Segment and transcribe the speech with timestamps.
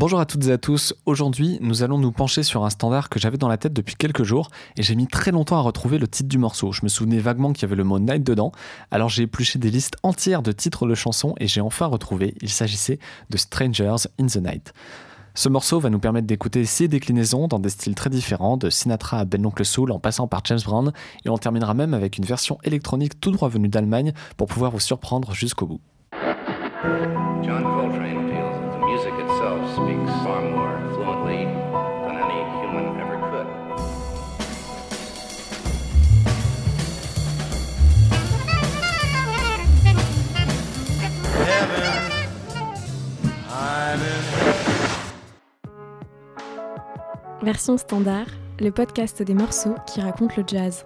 [0.00, 0.94] Bonjour à toutes et à tous.
[1.04, 4.22] Aujourd'hui, nous allons nous pencher sur un standard que j'avais dans la tête depuis quelques
[4.22, 6.72] jours et j'ai mis très longtemps à retrouver le titre du morceau.
[6.72, 8.50] Je me souvenais vaguement qu'il y avait le mot night dedans,
[8.90, 12.34] alors j'ai épluché des listes entières de titres de chansons et j'ai enfin retrouvé.
[12.40, 14.72] Il s'agissait de Strangers in the Night.
[15.34, 19.18] Ce morceau va nous permettre d'écouter six déclinaisons dans des styles très différents, de Sinatra
[19.18, 20.92] à Ben Oncle Soul en passant par James Brown,
[21.26, 24.80] et on terminera même avec une version électronique tout droit venue d'Allemagne pour pouvoir vous
[24.80, 25.80] surprendre jusqu'au bout.
[27.42, 28.29] John Coltrane
[29.84, 31.44] speaks far more fluently
[32.06, 33.48] than any human ever could.
[47.42, 48.26] Version standard,
[48.60, 50.84] le podcast des morceaux qui racontent le jazz.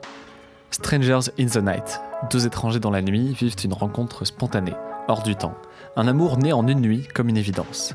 [0.70, 2.00] Strangers in the Night.
[2.30, 4.74] Deux étrangers dans la nuit vivent une rencontre spontanée,
[5.08, 5.54] hors du temps.
[5.96, 7.94] Un amour né en une nuit comme une évidence.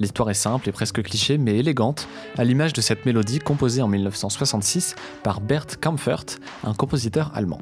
[0.00, 3.88] L'histoire est simple et presque cliché, mais élégante, à l'image de cette mélodie composée en
[3.88, 6.24] 1966 par Bert Kampfert,
[6.64, 7.60] un compositeur allemand.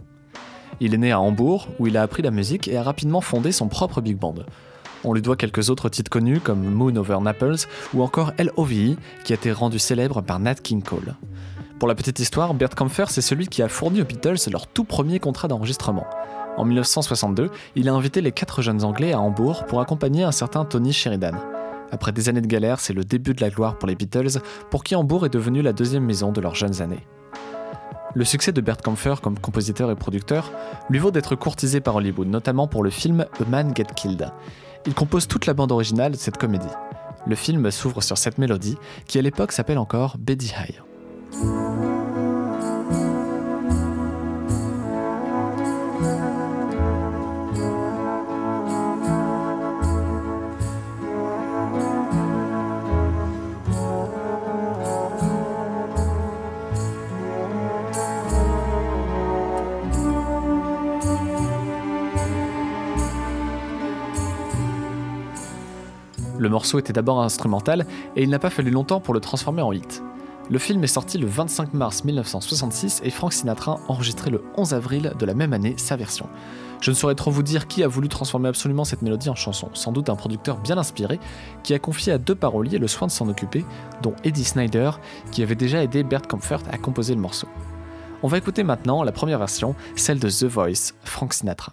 [0.80, 3.52] Il est né à Hambourg, où il a appris la musique et a rapidement fondé
[3.52, 4.34] son propre big band.
[5.04, 9.32] On lui doit quelques autres titres connus comme Moon Over Naples ou encore LOVE, qui
[9.32, 11.14] a été rendu célèbre par Nat King Cole.
[11.78, 14.84] Pour la petite histoire, Bert Kampfer, c'est celui qui a fourni aux Beatles leur tout
[14.84, 16.06] premier contrat d'enregistrement.
[16.56, 20.64] En 1962, il a invité les quatre jeunes Anglais à Hambourg pour accompagner un certain
[20.64, 21.36] Tony Sheridan.
[21.92, 24.84] Après des années de galère, c'est le début de la gloire pour les Beatles, pour
[24.84, 27.06] qui Hambourg est devenu la deuxième maison de leurs jeunes années.
[28.14, 30.50] Le succès de Bert Kampfer comme compositeur et producteur
[30.88, 34.32] lui vaut d'être courtisé par Hollywood, notamment pour le film A Man Get Killed.
[34.86, 36.64] Il compose toute la bande originale de cette comédie.
[37.26, 41.75] Le film s'ouvre sur cette mélodie, qui à l'époque s'appelle encore Betty High.
[66.46, 69.72] Le morceau était d'abord instrumental et il n'a pas fallu longtemps pour le transformer en
[69.72, 70.04] hit.
[70.48, 75.12] Le film est sorti le 25 mars 1966 et Frank Sinatra enregistré le 11 avril
[75.18, 76.28] de la même année sa version.
[76.80, 79.70] Je ne saurais trop vous dire qui a voulu transformer absolument cette mélodie en chanson,
[79.72, 81.18] sans doute un producteur bien inspiré
[81.64, 83.64] qui a confié à deux paroliers le soin de s'en occuper,
[84.04, 84.92] dont Eddie Snyder,
[85.32, 87.48] qui avait déjà aidé Bert Comfort à composer le morceau.
[88.22, 91.72] On va écouter maintenant la première version, celle de The Voice, Frank Sinatra.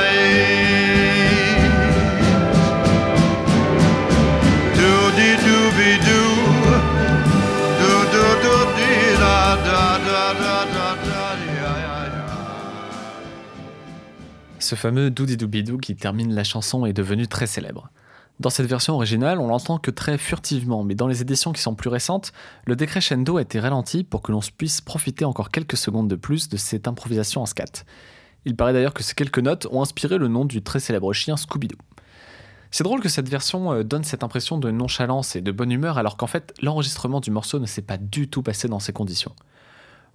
[14.71, 17.89] Ce fameux doudidou qui termine la chanson est devenu très célèbre.
[18.39, 21.75] Dans cette version originale, on l'entend que très furtivement, mais dans les éditions qui sont
[21.75, 22.31] plus récentes,
[22.65, 26.47] le décrescendo a été ralenti pour que l'on puisse profiter encore quelques secondes de plus
[26.47, 27.83] de cette improvisation en scat.
[28.45, 31.35] Il paraît d'ailleurs que ces quelques notes ont inspiré le nom du très célèbre chien
[31.35, 31.77] Scooby-Doo.
[32.73, 35.97] C'est drôle que cette version euh, donne cette impression de nonchalance et de bonne humeur
[35.97, 39.35] alors qu'en fait l'enregistrement du morceau ne s'est pas du tout passé dans ces conditions.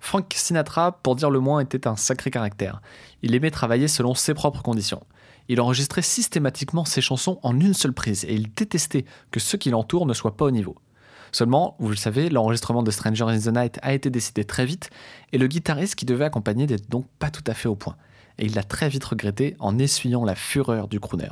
[0.01, 2.81] Frank Sinatra, pour dire le moins, était un sacré caractère.
[3.23, 5.05] Il aimait travailler selon ses propres conditions.
[5.49, 9.71] Il enregistrait systématiquement ses chansons en une seule prise et il détestait que ceux qui
[9.71, 10.77] l'entourent ne soient pas au niveau.
[11.33, 14.89] Seulement, vous le savez, l'enregistrement de Stranger in the Night a été décidé très vite
[15.33, 17.97] et le guitariste qui devait accompagner n'était donc pas tout à fait au point.
[18.39, 21.29] Et il l'a très vite regretté en essuyant la fureur du crooner.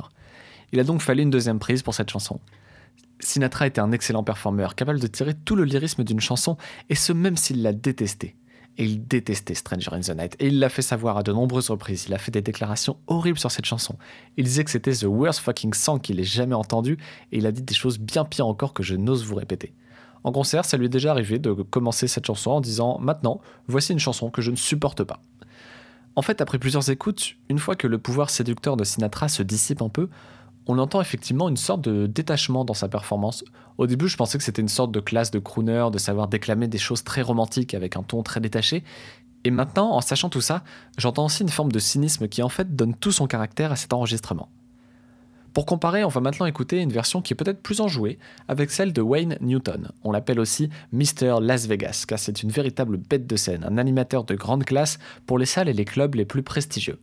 [0.75, 2.41] Il a donc fallu une deuxième prise pour cette chanson.
[3.21, 6.57] Sinatra était un excellent performeur, capable de tirer tout le lyrisme d'une chanson,
[6.89, 8.35] et ce même s'il l'a détesté.
[8.77, 11.69] Et il détestait Stranger in the Night, et il l'a fait savoir à de nombreuses
[11.69, 12.07] reprises.
[12.09, 13.97] Il a fait des déclarations horribles sur cette chanson.
[14.35, 16.97] Il disait que c'était the worst fucking song qu'il ait jamais entendu,
[17.31, 19.73] et il a dit des choses bien pires encore que je n'ose vous répéter.
[20.25, 23.39] En concert, ça lui est déjà arrivé de commencer cette chanson en disant Maintenant,
[23.69, 25.21] voici une chanson que je ne supporte pas.
[26.17, 29.81] En fait, après plusieurs écoutes, une fois que le pouvoir séducteur de Sinatra se dissipe
[29.81, 30.09] un peu,
[30.67, 33.43] on entend effectivement une sorte de détachement dans sa performance.
[33.77, 36.67] Au début, je pensais que c'était une sorte de classe de crooner, de savoir déclamer
[36.67, 38.83] des choses très romantiques avec un ton très détaché.
[39.43, 40.63] Et maintenant, en sachant tout ça,
[40.97, 43.93] j'entends aussi une forme de cynisme qui en fait donne tout son caractère à cet
[43.93, 44.49] enregistrement.
[45.53, 48.19] Pour comparer, on va maintenant écouter une version qui est peut-être plus enjouée,
[48.49, 49.89] avec celle de Wayne Newton.
[50.03, 51.37] On l'appelle aussi Mr.
[51.39, 55.37] Las Vegas, car c'est une véritable bête de scène, un animateur de grande classe pour
[55.37, 56.99] les salles et les clubs les plus prestigieux.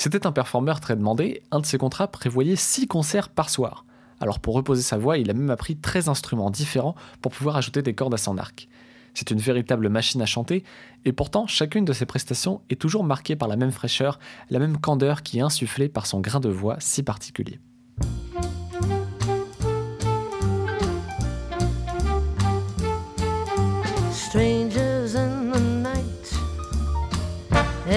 [0.00, 3.84] C'était un performeur très demandé, un de ses contrats prévoyait 6 concerts par soir.
[4.18, 7.82] Alors pour reposer sa voix, il a même appris 13 instruments différents pour pouvoir ajouter
[7.82, 8.66] des cordes à son arc.
[9.12, 10.64] C'est une véritable machine à chanter,
[11.04, 14.18] et pourtant chacune de ses prestations est toujours marquée par la même fraîcheur,
[14.48, 17.60] la même candeur qui est insufflée par son grain de voix si particulier.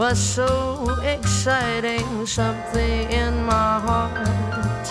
[0.00, 2.24] was so exciting.
[2.24, 4.86] Something in my heart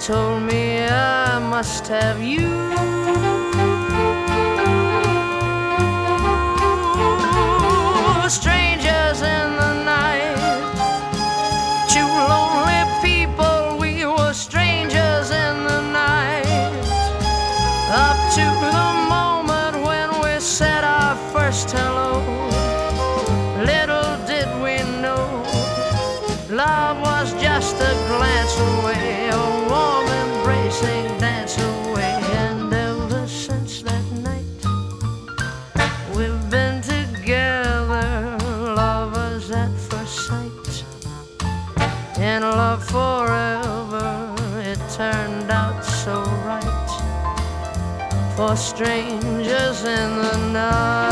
[0.00, 2.50] told me I must have you.
[8.28, 9.51] Strangers in
[48.74, 51.11] strangers in the night.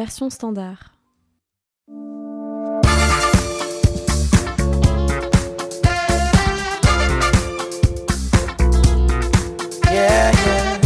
[0.00, 0.78] version standard.
[9.90, 10.78] Yeah, yeah.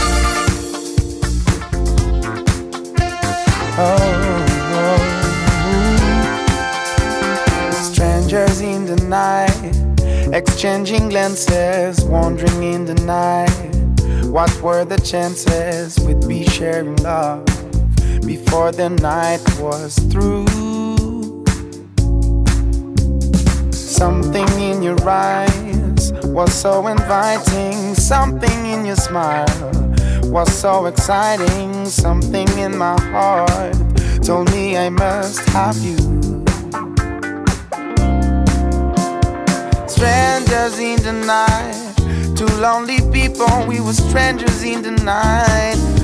[3.79, 4.99] Oh, oh,
[5.63, 5.93] oh.
[7.93, 9.75] Strangers in the night,
[10.35, 13.71] exchanging glances, wandering in the night.
[14.27, 17.64] What were the chances we'd be sharing love?
[18.27, 20.47] Before the night was through?
[23.73, 29.85] Something in your eyes was so inviting, something in your smile
[30.25, 33.77] was so exciting, something in my heart
[34.23, 35.97] told me I must have you.
[39.87, 46.04] Strangers in the night, two lonely people, we were strangers in the night.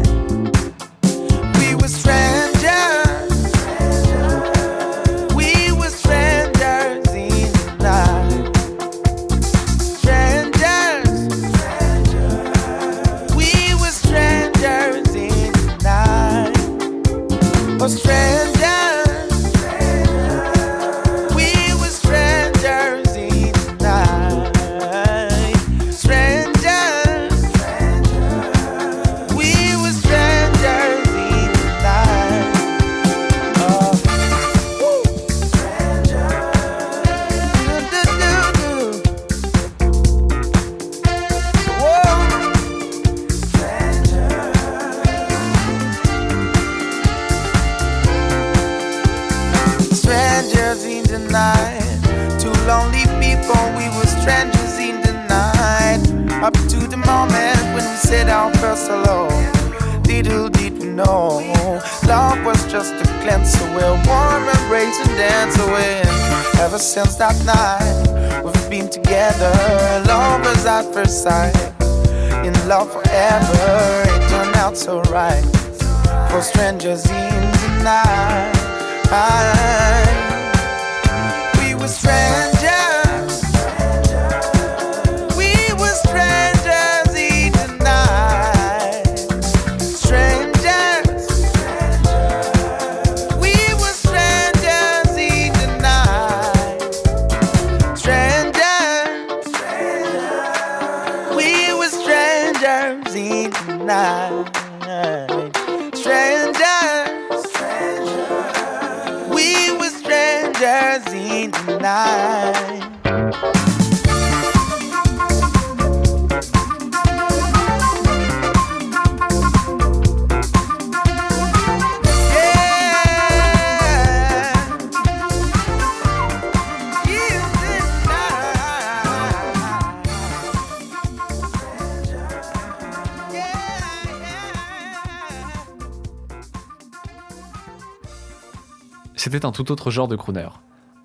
[139.23, 140.47] C'était un tout autre genre de crooner.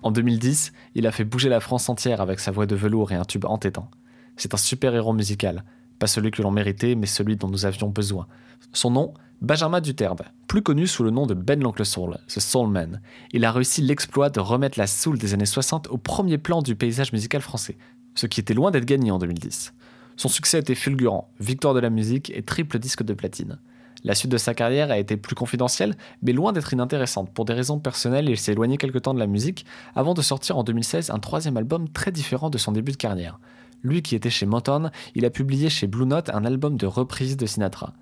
[0.01, 3.15] En 2010, il a fait bouger la France entière avec sa voix de velours et
[3.15, 3.91] un tube entêtant.
[4.37, 5.63] C'est un super-héros musical,
[5.99, 8.25] pas celui que l'on méritait, mais celui dont nous avions besoin.
[8.73, 12.71] Son nom Benjamin Duterbe, plus connu sous le nom de Ben l'Oncle Soul, The Soul
[12.71, 13.01] Man.
[13.33, 16.75] Il a réussi l'exploit de remettre la soul des années 60 au premier plan du
[16.75, 17.77] paysage musical français,
[18.15, 19.75] ce qui était loin d'être gagné en 2010.
[20.15, 23.59] Son succès était fulgurant, victoire de la musique et triple disque de platine.
[24.03, 27.33] La suite de sa carrière a été plus confidentielle, mais loin d'être inintéressante.
[27.33, 30.57] Pour des raisons personnelles, il s'est éloigné quelque temps de la musique avant de sortir
[30.57, 33.39] en 2016 un troisième album très différent de son début de carrière.
[33.83, 37.37] Lui qui était chez Motown, il a publié chez Blue Note un album de reprise
[37.37, 37.93] de Sinatra.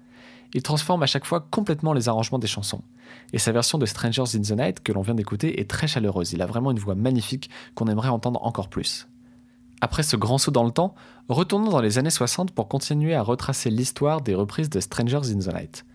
[0.54, 2.82] Il transforme à chaque fois complètement les arrangements des chansons.
[3.34, 6.32] Et sa version de Strangers in the Night que l'on vient d'écouter est très chaleureuse.
[6.32, 9.08] Il a vraiment une voix magnifique qu'on aimerait entendre encore plus.
[9.82, 10.96] Après ce grand saut dans le temps,
[11.28, 15.40] retournons dans les années 60 pour continuer à retracer l'histoire des reprises de Strangers in
[15.40, 15.86] the Night.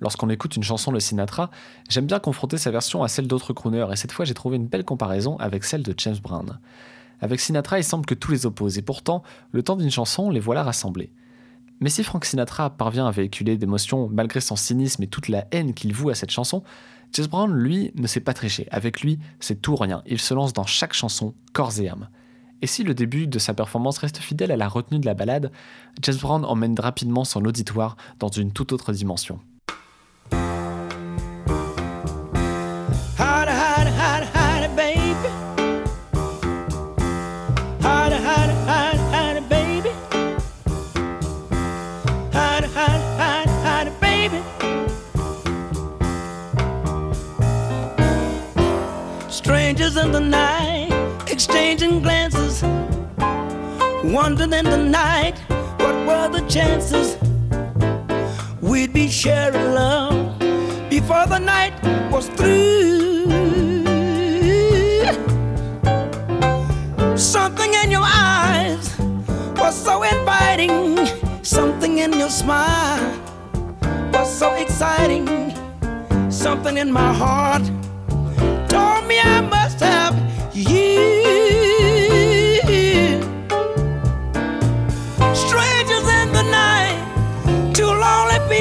[0.00, 1.50] Lorsqu'on écoute une chanson de Sinatra,
[1.88, 4.66] j'aime bien confronter sa version à celle d'autres crooners, et cette fois j'ai trouvé une
[4.66, 6.58] belle comparaison avec celle de James Brown.
[7.20, 9.22] Avec Sinatra, il semble que tout les oppose, et pourtant,
[9.52, 11.12] le temps d'une chanson, les voilà rassemblés.
[11.80, 15.74] Mais si Frank Sinatra parvient à véhiculer d'émotions malgré son cynisme et toute la haine
[15.74, 16.62] qu'il voue à cette chanson,
[17.12, 18.68] James Brown, lui, ne sait pas tricher.
[18.70, 20.02] Avec lui, c'est tout ou rien.
[20.06, 22.08] Il se lance dans chaque chanson, corps et âme.
[22.62, 25.50] Et si le début de sa performance reste fidèle à la retenue de la balade,
[26.02, 29.40] Jess Brown emmène rapidement son auditoire dans une toute autre dimension.
[49.30, 50.92] Strangers in the night,
[51.26, 52.19] exchanging glances.
[54.02, 55.38] Wondering in the night,
[55.78, 57.18] what were the chances
[58.62, 60.38] we'd be sharing love
[60.88, 61.74] before the night
[62.10, 63.28] was through?
[67.14, 68.98] Something in your eyes
[69.56, 70.96] was so inviting,
[71.42, 73.20] something in your smile
[74.12, 75.28] was so exciting,
[76.30, 77.70] something in my heart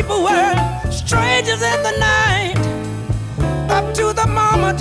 [0.01, 0.55] people were
[0.91, 2.57] strangers in the night.
[3.69, 4.79] Up to the moment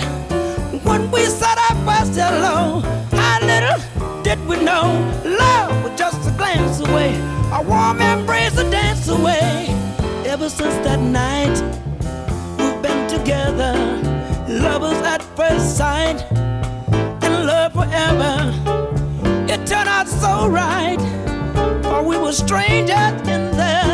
[0.85, 3.81] when we said our first hello, how little
[4.23, 4.85] did we know
[5.25, 7.11] love was just a glance away,
[7.53, 9.67] a warm embrace, a dance away.
[10.25, 11.57] Ever since that night,
[12.59, 13.75] we've been together
[14.47, 16.21] lovers at first sight,
[17.25, 18.35] in love forever.
[19.53, 21.03] It turned out so right,
[21.83, 23.88] for we were strangers in the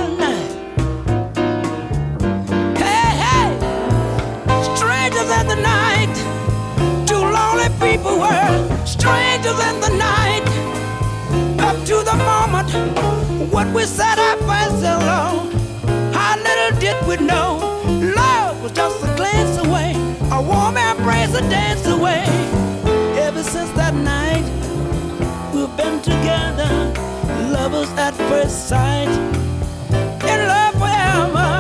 [8.05, 10.45] people were strangers in the night.
[11.61, 12.71] Up to the moment
[13.51, 15.51] when we said our first hello,
[16.13, 17.59] how little did we know
[18.15, 19.93] love was just a glance away
[20.33, 22.25] a warm embrace, a dance away.
[23.27, 24.45] Ever since that night,
[25.55, 26.73] we've been together,
[27.57, 29.09] lovers at first sight.
[30.33, 31.51] In love forever,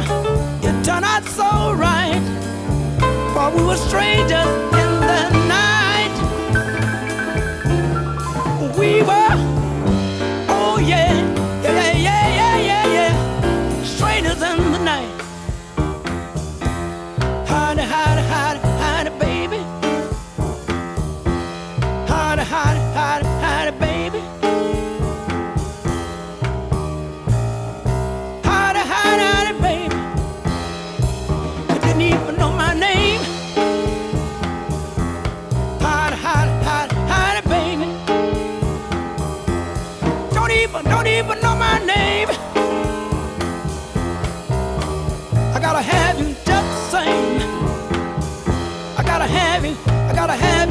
[0.68, 2.24] it turned out so right.
[3.32, 4.83] For we were strangers
[40.64, 42.28] Even, don't even know my name.
[45.52, 47.42] I gotta have you just the same.
[48.96, 50.63] I gotta have you, I gotta have you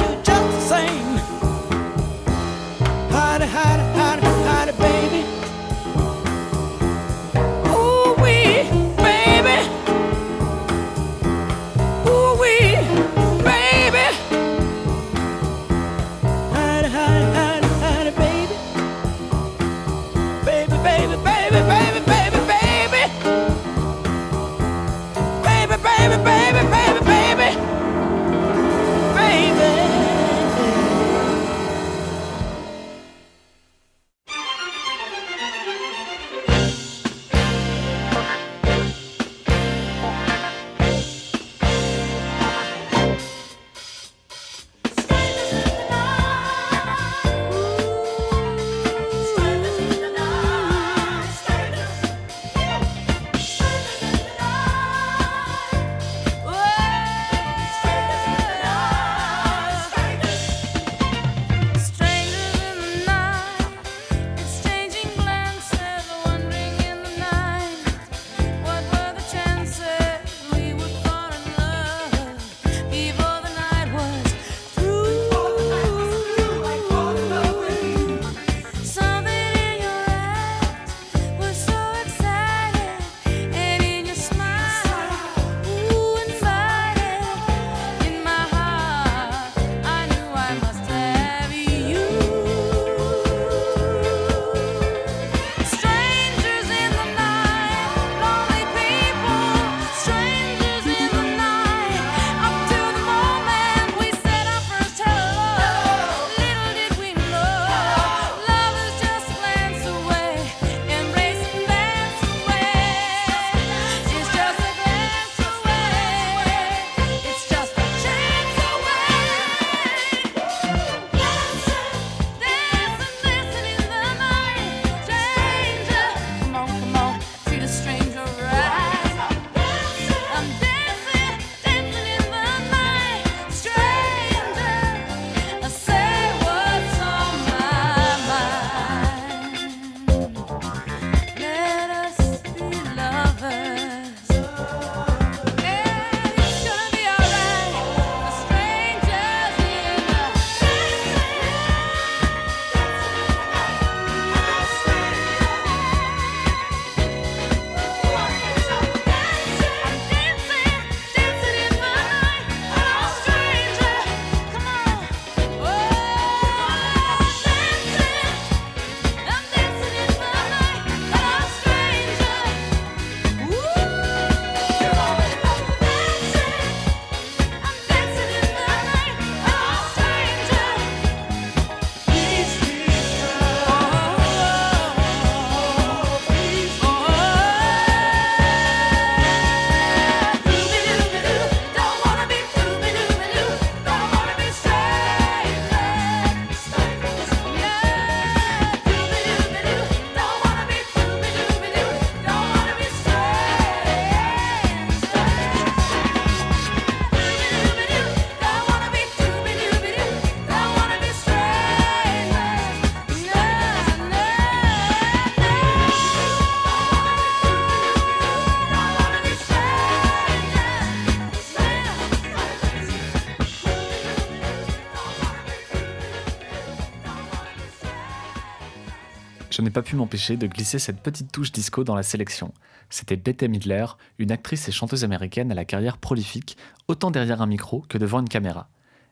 [229.74, 232.54] pas pu m'empêcher de glisser cette petite touche disco dans la sélection.
[232.90, 233.84] C'était Bette Midler,
[234.18, 236.56] une actrice et chanteuse américaine à la carrière prolifique,
[236.86, 238.68] autant derrière un micro que devant une caméra.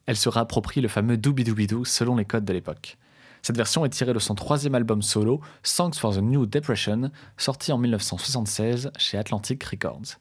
[0.07, 1.45] Elle se réapproprie le fameux Doobie
[1.85, 2.97] selon les codes de l'époque.
[3.43, 7.73] Cette version est tirée de son troisième album solo, Songs for the New Depression, sorti
[7.73, 10.17] en 1976 chez Atlantic Records.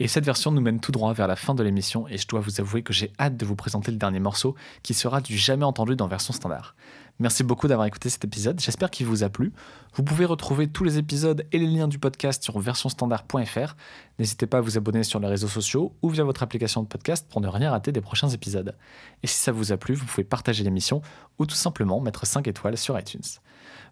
[0.00, 2.38] Et cette version nous mène tout droit vers la fin de l'émission et je dois
[2.38, 5.64] vous avouer que j'ai hâte de vous présenter le dernier morceau qui sera du jamais
[5.64, 6.76] entendu dans version standard.
[7.18, 9.52] Merci beaucoup d'avoir écouté cet épisode, j'espère qu'il vous a plu.
[9.94, 13.74] Vous pouvez retrouver tous les épisodes et les liens du podcast sur versionstandard.fr.
[14.20, 17.26] N'hésitez pas à vous abonner sur les réseaux sociaux ou via votre application de podcast
[17.28, 18.76] pour ne rien rater des prochains épisodes.
[19.24, 21.02] Et si ça vous a plu, vous pouvez partager l'émission
[21.40, 23.20] ou tout simplement mettre 5 étoiles sur iTunes.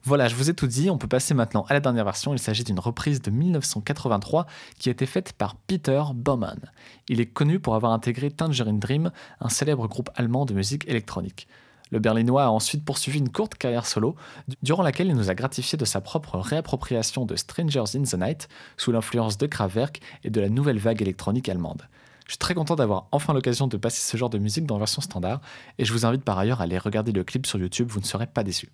[0.07, 2.33] Voilà, je vous ai tout dit, on peut passer maintenant à la dernière version.
[2.33, 4.47] Il s'agit d'une reprise de 1983
[4.79, 6.61] qui a été faite par Peter Baumann.
[7.09, 11.49] Il est connu pour avoir intégré Tangerine Dream, un célèbre groupe allemand de musique électronique.
[11.90, 14.14] Le Berlinois a ensuite poursuivi une courte carrière solo,
[14.62, 18.49] durant laquelle il nous a gratifié de sa propre réappropriation de Strangers in the Night,
[18.77, 21.83] sous l'influence de Kraftwerk et de la nouvelle vague électronique allemande.
[22.27, 25.03] Je suis très content d'avoir enfin l'occasion de passer ce genre de musique dans version
[25.03, 25.40] standard,
[25.79, 28.05] et je vous invite par ailleurs à aller regarder le clip sur YouTube, vous ne
[28.05, 28.71] serez pas déçus.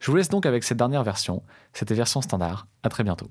[0.00, 1.42] Je vous laisse donc avec cette dernière version,
[1.74, 3.30] c'était version standard, à très bientôt.